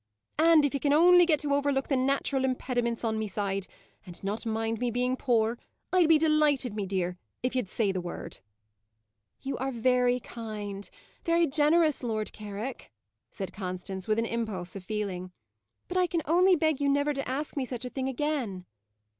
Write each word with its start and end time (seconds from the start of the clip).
"And 0.39 0.65
if 0.65 0.73
ye 0.73 0.79
can 0.79 0.93
only 0.93 1.27
get 1.27 1.39
to 1.41 1.53
overlook 1.53 1.87
the 1.87 1.95
natural 1.95 2.43
impediments 2.43 3.03
on 3.03 3.19
me 3.19 3.27
side, 3.27 3.67
and 4.03 4.23
not 4.23 4.47
mind 4.47 4.79
me 4.79 4.89
being 4.89 5.15
poor, 5.15 5.59
I'd 5.93 6.09
be 6.09 6.17
delighted, 6.17 6.73
me 6.75 6.87
dear, 6.87 7.19
if 7.43 7.55
ye'd 7.55 7.69
say 7.69 7.91
the 7.91 8.01
word." 8.01 8.39
"You 9.43 9.57
are 9.59 9.71
very 9.71 10.19
kind, 10.19 10.89
very 11.23 11.45
generous, 11.45 12.01
Lord 12.01 12.33
Carrick," 12.33 12.91
said 13.29 13.53
Constance, 13.53 14.07
with 14.07 14.17
an 14.17 14.25
impulse 14.25 14.75
of 14.75 14.83
feeling; 14.83 15.33
"but 15.87 15.97
I 15.97 16.07
can 16.07 16.23
only 16.25 16.55
beg 16.55 16.81
you 16.81 16.89
never 16.89 17.13
to 17.13 17.29
ask 17.29 17.55
me 17.55 17.63
such 17.63 17.85
a 17.85 17.89
thing 17.91 18.09
again." 18.09 18.65